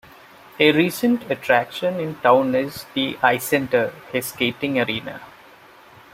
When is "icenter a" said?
3.21-4.21